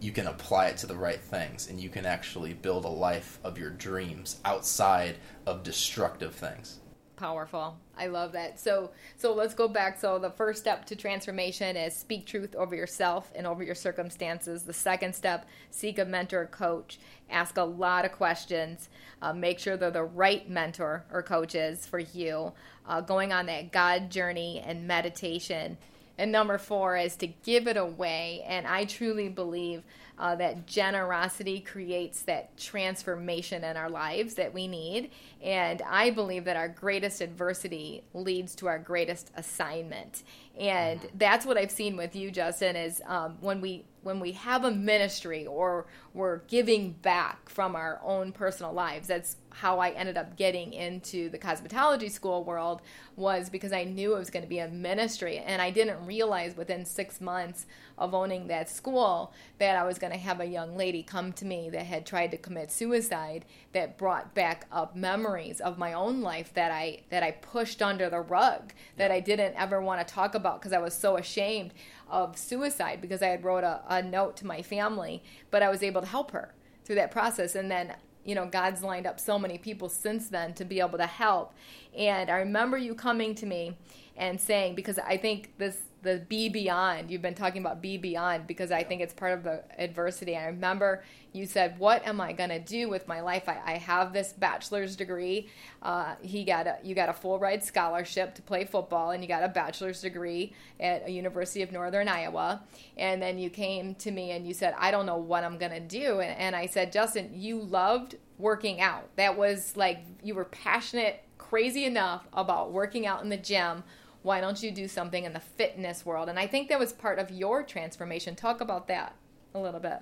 [0.00, 3.38] you can apply it to the right things and you can actually build a life
[3.44, 6.80] of your dreams outside of destructive things.
[7.16, 7.78] Powerful.
[7.96, 8.60] I love that.
[8.60, 9.98] So so let's go back.
[9.98, 14.64] So the first step to transformation is speak truth over yourself and over your circumstances.
[14.64, 16.98] The second step seek a mentor or coach.
[17.30, 18.90] Ask a lot of questions.
[19.22, 22.52] Uh, make sure they're the right mentor or coaches for you.
[22.86, 25.78] Uh, going on that god journey and meditation
[26.18, 29.82] and number four is to give it away and i truly believe
[30.18, 35.10] uh, that generosity creates that transformation in our lives that we need.
[35.42, 40.22] And I believe that our greatest adversity leads to our greatest assignment.
[40.58, 41.18] And mm-hmm.
[41.18, 44.70] that's what I've seen with you, Justin, is um, when we when we have a
[44.70, 49.08] ministry or we're giving back from our own personal lives.
[49.08, 52.82] That's how I ended up getting into the cosmetology school world
[53.16, 56.54] was because I knew it was going to be a ministry and I didn't realize
[56.54, 57.64] within 6 months
[57.96, 61.46] of owning that school that I was going to have a young lady come to
[61.46, 66.20] me that had tried to commit suicide that brought back up memories of my own
[66.20, 70.14] life that I that I pushed under the rug that I didn't ever want to
[70.14, 71.72] talk about because I was so ashamed
[72.10, 75.82] of suicide because I had wrote a, a note to my family but I was
[75.82, 76.52] able to help her
[76.86, 77.54] through that process.
[77.54, 77.94] And then
[78.26, 81.54] you know God's lined up so many people since then to be able to help.
[81.96, 83.76] And I remember you coming to me
[84.16, 87.10] and saying because I think this the be beyond.
[87.10, 90.36] You've been talking about be beyond because I think it's part of the adversity.
[90.36, 93.48] I remember you said, "What am I going to do with my life?
[93.48, 95.48] I, I have this bachelor's degree.
[95.82, 99.28] Uh, he got a you got a full ride scholarship to play football, and you
[99.28, 102.62] got a bachelor's degree at a University of Northern Iowa.
[102.96, 105.72] And then you came to me and you said, "I don't know what I'm going
[105.72, 109.08] to do." And, and I said, "Justin, you loved working out.
[109.16, 113.84] That was like you were passionate." Crazy enough about working out in the gym
[114.26, 116.28] why don't you do something in the fitness world?
[116.28, 118.34] And I think that was part of your transformation.
[118.34, 119.14] Talk about that
[119.54, 120.00] a little bit.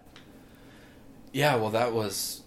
[1.31, 2.43] Yeah, well, that was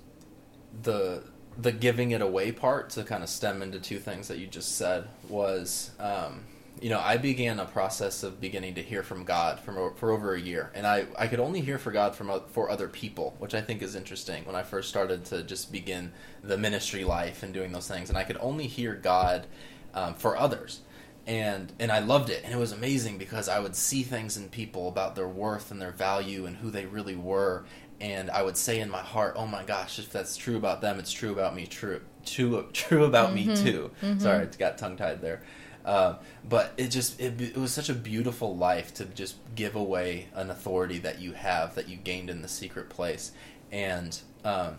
[0.81, 1.23] the
[1.55, 4.75] the giving it away part to kind of stem into two things that you just
[4.75, 6.43] said was um,
[6.79, 10.35] you know i began a process of beginning to hear from god from for over
[10.35, 13.55] a year and i, I could only hear for god from for other people which
[13.55, 16.11] i think is interesting when i first started to just begin
[16.43, 19.47] the ministry life and doing those things and i could only hear god
[19.95, 20.81] um, for others
[21.27, 24.49] and and I loved it and it was amazing because I would see things in
[24.49, 27.65] people about their worth and their value and who they really were
[27.99, 30.99] and I would say in my heart, "Oh my gosh, if that's true about them,
[30.99, 31.65] it's true about me.
[31.65, 33.49] True, true, true about mm-hmm.
[33.49, 34.19] me too." Mm-hmm.
[34.19, 35.41] Sorry, it got tongue tied there.
[35.83, 40.27] Uh, but it just it, it was such a beautiful life to just give away
[40.35, 43.31] an authority that you have that you gained in the secret place,
[43.71, 44.77] and um,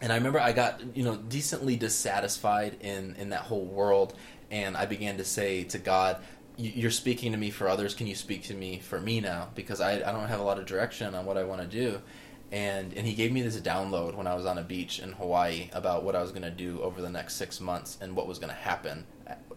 [0.00, 4.14] and I remember I got you know decently dissatisfied in in that whole world,
[4.50, 6.18] and I began to say to God,
[6.56, 7.94] "You're speaking to me for others.
[7.94, 9.48] Can you speak to me for me now?
[9.54, 12.00] Because I I don't have a lot of direction on what I want to do."
[12.50, 15.68] And and he gave me this download when I was on a beach in Hawaii
[15.72, 18.38] about what I was going to do over the next six months and what was
[18.38, 19.06] going to happen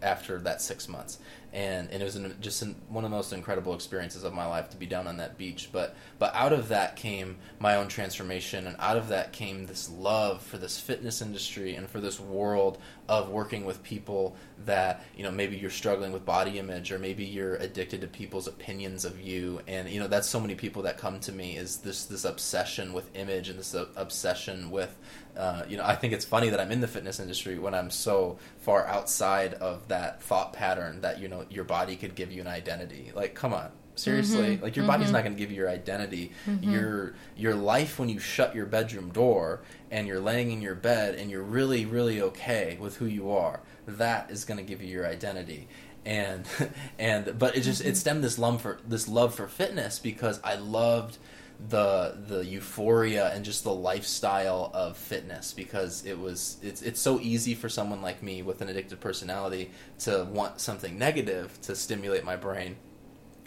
[0.02, 1.18] after that six months.
[1.52, 4.46] And and it was an, just an, one of the most incredible experiences of my
[4.46, 5.68] life to be down on that beach.
[5.70, 9.90] But but out of that came my own transformation, and out of that came this
[9.90, 15.22] love for this fitness industry and for this world of working with people that you
[15.22, 19.20] know maybe you're struggling with body image or maybe you're addicted to people's opinions of
[19.20, 22.24] you, and you know that's so many people that come to me is this this
[22.24, 24.96] obsession with image and this obsession with
[25.36, 27.90] uh, you know, I think it's funny that I'm in the fitness industry when I'm
[27.90, 32.40] so far outside of that thought pattern that you know your body could give you
[32.40, 33.12] an identity.
[33.14, 34.62] Like, come on, seriously, mm-hmm.
[34.62, 34.92] like your mm-hmm.
[34.92, 36.32] body's not going to give you your identity.
[36.46, 36.70] Mm-hmm.
[36.70, 41.14] Your your life when you shut your bedroom door and you're laying in your bed
[41.14, 43.60] and you're really really okay with who you are.
[43.86, 45.68] That is going to give you your identity.
[46.04, 46.46] and
[46.98, 50.56] and but it just it stemmed this love for this love for fitness because I
[50.56, 51.18] loved
[51.68, 57.20] the the euphoria and just the lifestyle of fitness because it was it's it's so
[57.20, 62.24] easy for someone like me with an addictive personality to want something negative to stimulate
[62.24, 62.76] my brain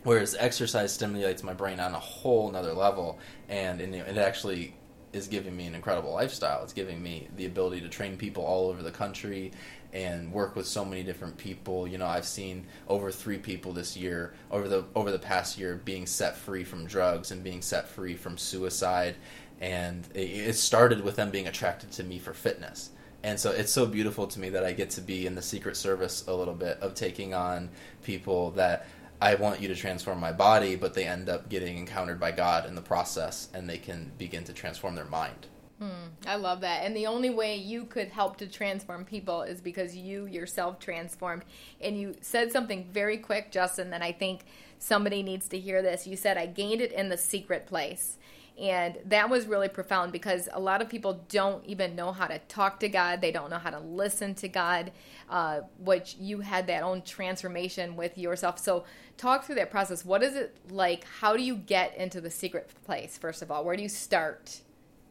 [0.04, 4.74] whereas exercise stimulates my brain on a whole nother level and, and it actually
[5.16, 6.62] is giving me an incredible lifestyle.
[6.64, 9.52] It's giving me the ability to train people all over the country
[9.96, 11.88] and work with so many different people.
[11.88, 15.82] You know, I've seen over three people this year, over the over the past year,
[15.86, 19.16] being set free from drugs and being set free from suicide,
[19.62, 22.90] and it started with them being attracted to me for fitness.
[23.24, 25.78] And so it's so beautiful to me that I get to be in the secret
[25.78, 27.70] service a little bit of taking on
[28.04, 28.86] people that
[29.22, 32.68] I want you to transform my body, but they end up getting encountered by God
[32.68, 35.48] in the process and they can begin to transform their mind.
[35.80, 36.86] Hmm, I love that.
[36.86, 41.44] And the only way you could help to transform people is because you yourself transformed.
[41.82, 44.46] And you said something very quick, Justin, that I think
[44.80, 46.08] somebody needs to hear this.
[46.08, 48.18] You said, I gained it in the secret place.
[48.58, 52.40] And that was really profound because a lot of people don't even know how to
[52.48, 53.20] talk to God.
[53.20, 54.94] They don't know how to listen to God,
[55.30, 58.60] uh, which you had that own transformation with yourself.
[58.60, 58.86] So,
[59.18, 60.06] talk through that process.
[60.06, 61.04] What is it like?
[61.20, 63.66] How do you get into the secret place, first of all?
[63.66, 64.62] Where do you start?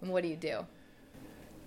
[0.04, 0.66] And what do you do?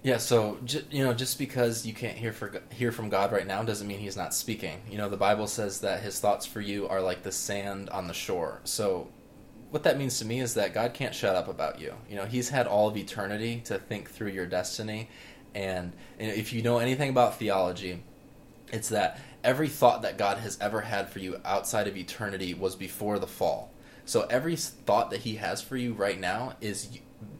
[0.03, 0.59] Yeah, so
[0.91, 3.97] you know, just because you can't hear for, hear from God right now doesn't mean
[3.97, 4.79] He's not speaking.
[4.89, 8.07] You know, the Bible says that His thoughts for you are like the sand on
[8.07, 8.61] the shore.
[8.63, 9.09] So,
[9.71, 11.95] what that means to me is that God can't shut up about you.
[12.07, 15.09] You know, He's had all of eternity to think through your destiny,
[15.55, 18.03] and if you know anything about theology,
[18.71, 22.75] it's that every thought that God has ever had for you outside of eternity was
[22.75, 23.73] before the fall.
[24.05, 26.99] So every thought that He has for you right now is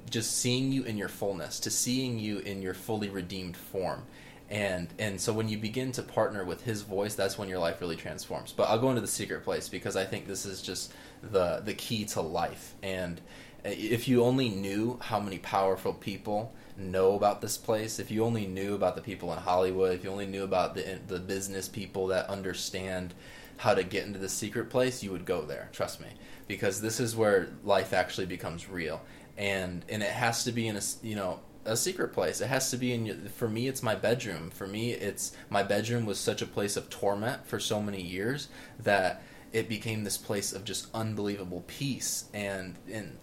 [0.10, 4.04] just seeing you in your fullness, to seeing you in your fully redeemed form.
[4.50, 7.82] And and so when you begin to partner with his voice, that's when your life
[7.82, 8.54] really transforms.
[8.54, 11.74] But I'll go into the secret place because I think this is just the the
[11.74, 12.76] key to life.
[12.82, 13.20] And
[13.66, 18.48] if you only knew how many powerful people know about this place, if you only
[18.48, 22.08] knew about the people in Hollywood, if you only knew about the the business people
[22.08, 23.14] that understand
[23.58, 25.68] how to get into the secret place, you would go there.
[25.74, 26.08] Trust me,
[26.48, 29.02] because this is where life actually becomes real
[29.38, 32.40] and and it has to be in a you know a secret place.
[32.40, 34.50] It has to be in your, for me it's my bedroom.
[34.50, 38.48] For me it's my bedroom was such a place of torment for so many years
[38.80, 39.22] that
[39.54, 43.18] it became this place of just unbelievable peace and and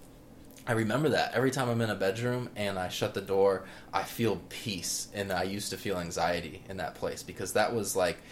[0.67, 4.03] I remember that every time I'm in a bedroom and I shut the door, I
[4.03, 8.23] feel peace and I used to feel anxiety in that place because that was like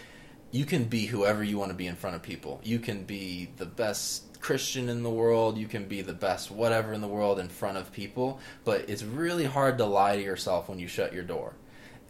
[0.49, 2.59] you can be whoever you want to be in front of people.
[2.63, 6.91] You can be the best Christian in the world, you can be the best whatever
[6.91, 10.67] in the world in front of people, but it's really hard to lie to yourself
[10.67, 11.53] when you shut your door.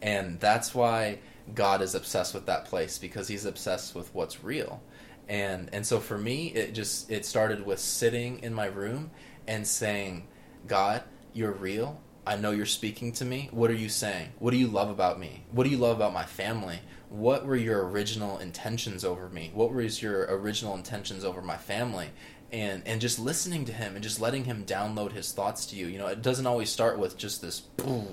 [0.02, 1.20] And that's why
[1.54, 4.82] God is obsessed with that place because he's obsessed with what's real.
[5.28, 9.12] And and so for me it just it started with sitting in my room
[9.46, 10.26] and saying,
[10.66, 12.00] "God, you're real.
[12.26, 13.48] I know you're speaking to me.
[13.52, 14.32] What are you saying?
[14.40, 15.44] What do you love about me?
[15.52, 16.80] What do you love about my family?
[17.14, 19.52] What were your original intentions over me?
[19.54, 22.08] What was your original intentions over my family?
[22.50, 25.86] And and just listening to him and just letting him download his thoughts to you.
[25.86, 27.62] You know, it doesn't always start with just this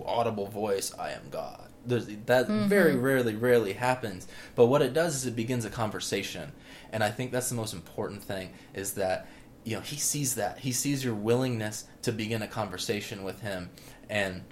[0.06, 1.68] audible voice, I am God.
[1.84, 2.68] There's, that mm-hmm.
[2.68, 4.28] very rarely, rarely happens.
[4.56, 6.52] But what it does is it begins a conversation.
[6.92, 9.28] And I think that's the most important thing is that
[9.64, 13.70] you know he sees that he sees your willingness to begin a conversation with him
[14.10, 14.44] and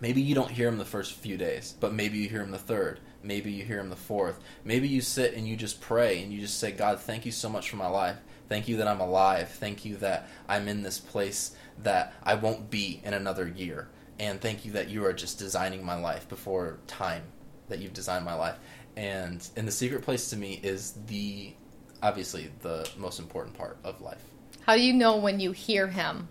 [0.00, 2.58] maybe you don't hear him the first few days but maybe you hear him the
[2.58, 4.40] third Maybe you hear him the fourth.
[4.64, 7.48] Maybe you sit and you just pray and you just say, God, thank you so
[7.48, 8.16] much for my life.
[8.48, 9.48] Thank you that I'm alive.
[9.50, 13.88] Thank you that I'm in this place that I won't be in another year.
[14.18, 17.22] And thank you that you are just designing my life before time,
[17.68, 18.56] that you've designed my life.
[18.96, 21.54] And and the secret place to me is the
[22.02, 24.22] obviously the most important part of life.
[24.66, 26.28] How do you know when you hear him?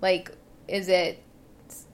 [0.00, 0.32] Like,
[0.66, 1.22] is it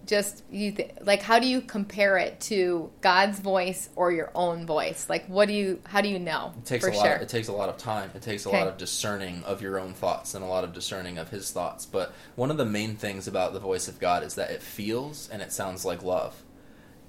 [0.06, 4.66] just you th- like how do you compare it to God's voice or your own
[4.66, 5.06] voice?
[5.08, 6.52] Like what do you how do you know?
[6.58, 7.16] It takes a lot sure?
[7.16, 8.10] it takes a lot of time.
[8.14, 8.58] It takes a okay.
[8.58, 11.86] lot of discerning of your own thoughts and a lot of discerning of his thoughts.
[11.86, 15.28] But one of the main things about the voice of God is that it feels
[15.30, 16.42] and it sounds like love.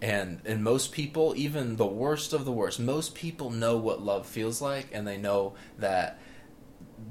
[0.01, 4.25] And and most people, even the worst of the worst, most people know what love
[4.25, 6.19] feels like and they know that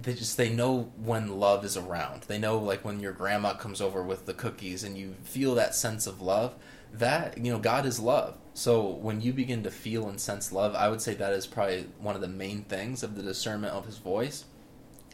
[0.05, 2.23] they just they know when love is around.
[2.23, 5.75] They know like when your grandma comes over with the cookies and you feel that
[5.75, 6.55] sense of love.
[6.93, 8.39] That you know, God is love.
[8.53, 11.87] So when you begin to feel and sense love, I would say that is probably
[11.99, 14.45] one of the main things of the discernment of His voice,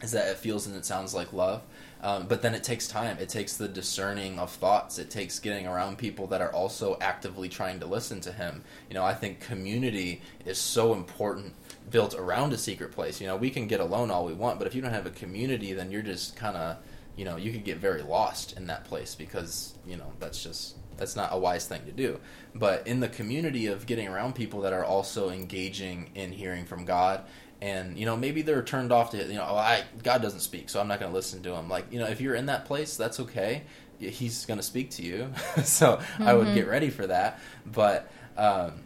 [0.03, 1.63] is that it feels and it sounds like love.
[2.01, 3.17] Um, but then it takes time.
[3.19, 4.99] It takes the discerning of thoughts.
[4.99, 8.63] It takes getting around people that are also actively trying to listen to Him.
[8.89, 11.53] You know, I think community is so important
[11.91, 13.21] built around a secret place.
[13.21, 15.11] You know, we can get alone all we want, but if you don't have a
[15.11, 16.77] community, then you're just kind of,
[17.15, 20.75] you know, you could get very lost in that place because, you know, that's just
[20.97, 22.19] that's not a wise thing to do.
[22.55, 26.85] But in the community of getting around people that are also engaging in hearing from
[26.85, 27.23] God
[27.61, 30.69] and you know maybe they're turned off to you know oh, I God doesn't speak
[30.69, 32.65] so I'm not going to listen to him like you know if you're in that
[32.65, 33.63] place that's okay
[33.99, 35.31] he's going to speak to you
[35.63, 36.23] so mm-hmm.
[36.23, 36.55] I would mm-hmm.
[36.55, 38.81] get ready for that but um,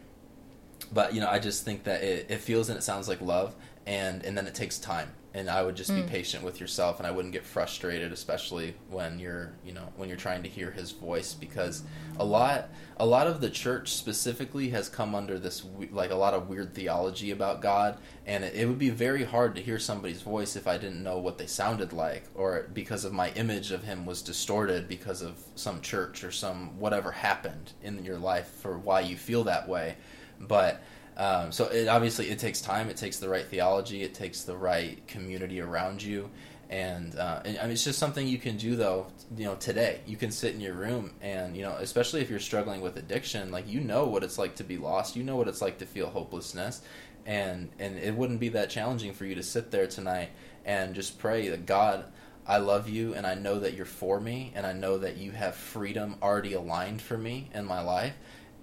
[0.94, 3.56] but you know I just think that it, it feels and it sounds like love
[3.86, 6.02] and and then it takes time and I would just mm.
[6.02, 10.08] be patient with yourself and I wouldn't get frustrated especially when you're you know when
[10.08, 11.84] you're trying to hear his voice because
[12.18, 16.34] a lot a lot of the church specifically has come under this like a lot
[16.34, 20.22] of weird theology about God and it, it would be very hard to hear somebody's
[20.22, 23.84] voice if I didn't know what they sounded like or because of my image of
[23.84, 28.78] him was distorted because of some church or some whatever happened in your life for
[28.78, 29.98] why you feel that way
[30.40, 30.82] but
[31.18, 32.90] um, so it obviously it takes time.
[32.90, 34.04] It takes the right theology.
[34.04, 36.30] It takes the right community around you,
[36.70, 39.08] and, uh, and I mean, it's just something you can do though.
[39.38, 42.40] You know, today you can sit in your room and you know, especially if you're
[42.40, 45.16] struggling with addiction, like you know what it's like to be lost.
[45.16, 46.82] You know what it's like to feel hopelessness,
[47.26, 50.30] and and it wouldn't be that challenging for you to sit there tonight
[50.66, 52.06] and just pray that God.
[52.48, 55.32] I love you and I know that you're for me and I know that you
[55.32, 58.14] have freedom already aligned for me in my life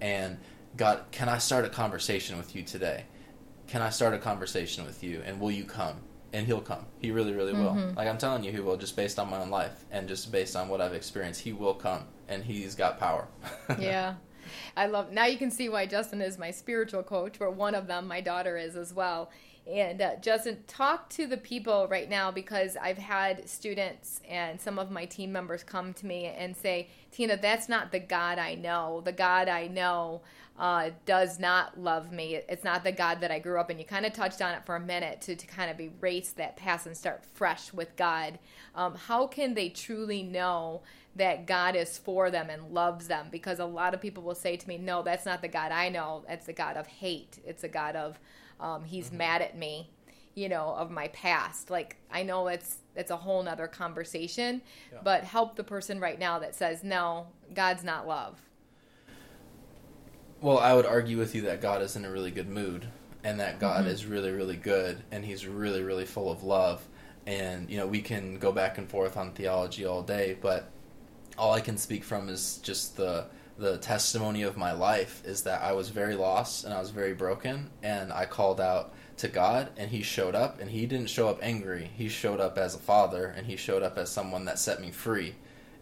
[0.00, 0.38] and
[0.76, 3.04] God, can I start a conversation with you today?
[3.66, 5.22] Can I start a conversation with you?
[5.24, 5.96] And will you come?
[6.32, 6.86] And he'll come.
[6.98, 7.72] He really, really will.
[7.72, 7.96] Mm-hmm.
[7.96, 10.56] Like I'm telling you, he will, just based on my own life and just based
[10.56, 11.42] on what I've experienced.
[11.42, 13.28] He will come, and he's got power.
[13.78, 14.14] yeah.
[14.76, 17.86] I love now you can see why Justin is my spiritual coach, but one of
[17.86, 19.30] them my daughter is as well.
[19.70, 24.78] And uh, Justin, talk to the people right now because I've had students and some
[24.78, 28.56] of my team members come to me and say, Tina, that's not the God I
[28.56, 29.02] know.
[29.04, 30.22] The God I know
[30.58, 32.40] uh, does not love me.
[32.48, 33.78] It's not the God that I grew up in.
[33.78, 36.56] You kind of touched on it for a minute to, to kind of erase that
[36.56, 38.38] past and start fresh with God.
[38.74, 40.82] Um, how can they truly know
[41.14, 43.28] that God is for them and loves them?
[43.30, 45.88] Because a lot of people will say to me, no, that's not the God I
[45.88, 46.24] know.
[46.28, 47.38] It's the God of hate.
[47.46, 48.18] It's a God of,
[48.62, 49.18] um, he's mm-hmm.
[49.18, 49.90] mad at me
[50.34, 54.98] you know of my past like i know it's it's a whole nother conversation yeah.
[55.04, 58.38] but help the person right now that says no god's not love
[60.42, 62.88] well, I would argue with you that God is in a really good mood
[63.22, 63.92] and that God mm-hmm.
[63.92, 66.84] is really, really good and He's really, really full of love.
[67.26, 70.68] And, you know, we can go back and forth on theology all day, but
[71.38, 73.26] all I can speak from is just the
[73.58, 77.12] the testimony of my life is that I was very lost and I was very
[77.12, 81.28] broken and I called out to God and he showed up and he didn't show
[81.28, 81.90] up angry.
[81.94, 84.90] He showed up as a father and he showed up as someone that set me
[84.90, 85.34] free.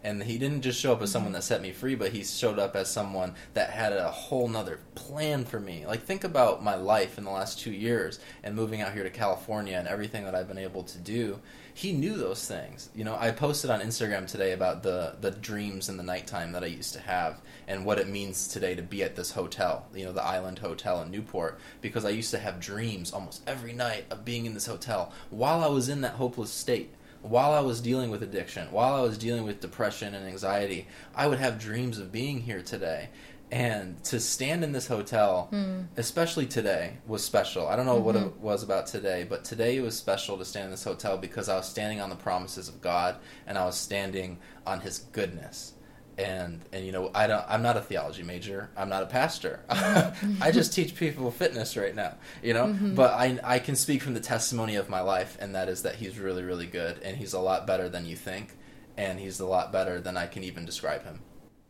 [0.03, 2.59] And he didn't just show up as someone that set me free but he showed
[2.59, 5.85] up as someone that had a whole nother plan for me.
[5.85, 9.09] Like think about my life in the last two years and moving out here to
[9.09, 11.39] california and everything that i've been able to do
[11.73, 15.89] he knew those things you know i posted on instagram today about the the dreams
[15.89, 19.03] in the nighttime that i used to have and what it means today to be
[19.03, 22.59] at this hotel you know the island hotel in newport because i used to have
[22.59, 26.51] dreams almost every night of being in this hotel while i was in that hopeless
[26.51, 30.87] state while I was dealing with addiction, while I was dealing with depression and anxiety,
[31.15, 33.09] I would have dreams of being here today.
[33.51, 35.85] And to stand in this hotel, mm.
[35.97, 37.67] especially today, was special.
[37.67, 38.05] I don't know mm-hmm.
[38.05, 41.17] what it was about today, but today it was special to stand in this hotel
[41.17, 44.99] because I was standing on the promises of God and I was standing on His
[44.99, 45.73] goodness
[46.17, 49.61] and and you know I don't I'm not a theology major I'm not a pastor
[49.69, 52.95] I just teach people fitness right now you know mm-hmm.
[52.95, 55.95] but I I can speak from the testimony of my life and that is that
[55.95, 58.57] he's really really good and he's a lot better than you think
[58.97, 61.21] and he's a lot better than I can even describe him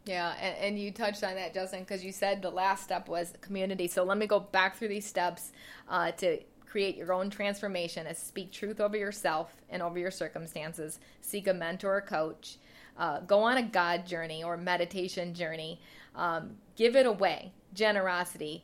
[0.06, 3.34] yeah and, and you touched on that Justin because you said the last step was
[3.42, 5.52] community so let me go back through these steps
[5.90, 11.00] uh, to create your own transformation is speak truth over yourself and over your circumstances
[11.20, 12.58] seek a mentor or coach
[12.98, 15.80] uh, go on a God journey or meditation journey.
[16.16, 17.52] Um, give it away.
[17.74, 18.64] Generosity,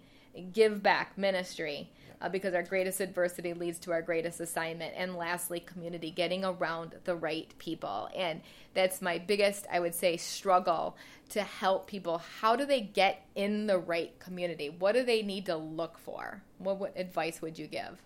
[0.53, 1.89] give back, ministry.
[2.19, 4.91] Uh, because our greatest adversity leads to our greatest assignment.
[4.97, 8.09] And lastly, community, getting around the right people.
[8.15, 8.41] And
[8.73, 10.97] that's my biggest, I would say, struggle
[11.29, 12.21] to help people.
[12.39, 14.69] How do they get in the right community?
[14.69, 16.41] What do they need to look for?
[16.57, 18.01] What, what advice would you give?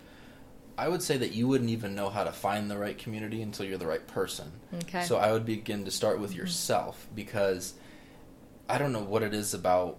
[0.78, 3.66] I would say that you wouldn't even know how to find the right community until
[3.66, 4.52] you're the right person.
[4.74, 5.04] Okay.
[5.04, 7.76] So I would begin to start with yourself because
[8.68, 9.98] I don't know what it is about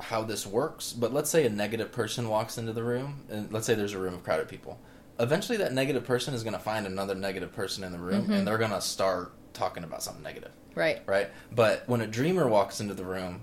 [0.00, 3.66] how this works, but let's say a negative person walks into the room, and let's
[3.66, 4.80] say there's a room of crowded people.
[5.20, 8.32] Eventually, that negative person is going to find another negative person in the room, mm-hmm.
[8.32, 10.52] and they're going to start talking about something negative.
[10.74, 11.02] Right.
[11.06, 11.28] Right.
[11.50, 13.42] But when a dreamer walks into the room,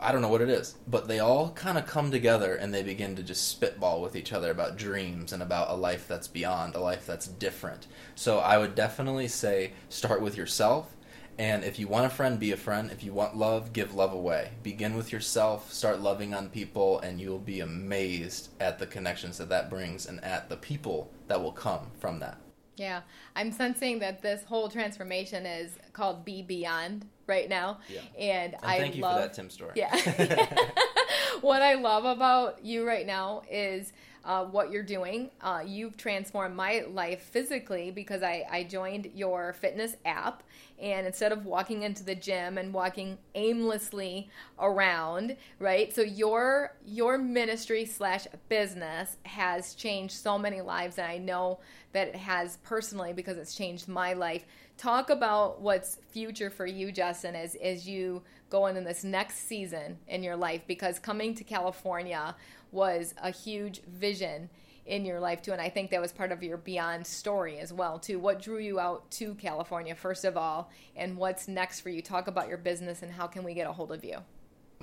[0.00, 2.82] I don't know what it is, but they all kind of come together and they
[2.82, 6.74] begin to just spitball with each other about dreams and about a life that's beyond,
[6.74, 7.86] a life that's different.
[8.14, 10.93] So I would definitely say start with yourself.
[11.38, 12.90] And if you want a friend, be a friend.
[12.92, 14.50] If you want love, give love away.
[14.62, 19.48] Begin with yourself, start loving on people, and you'll be amazed at the connections that
[19.48, 22.38] that brings and at the people that will come from that.
[22.76, 23.02] Yeah,
[23.36, 27.78] I'm sensing that this whole transformation is called Be Beyond right now.
[27.88, 28.00] Yeah.
[28.18, 29.72] And, And I thank you love for that Tim Storey.
[29.76, 29.94] Yeah.
[31.40, 33.92] what I love about you right now is
[34.24, 35.30] uh, what you're doing.
[35.42, 40.42] Uh, you've transformed my life physically because I, I joined your fitness app.
[40.80, 45.94] And instead of walking into the gym and walking aimlessly around, right?
[45.94, 51.60] So your your ministry slash business has changed so many lives, and I know
[51.92, 54.44] that it has personally because it's changed my life.
[54.76, 58.22] Talk about what's future for you, Justin, as as you
[58.54, 62.36] go into this next season in your life because coming to California
[62.70, 64.48] was a huge vision
[64.86, 67.72] in your life too and i think that was part of your beyond story as
[67.72, 71.88] well too what drew you out to california first of all and what's next for
[71.88, 74.18] you talk about your business and how can we get a hold of you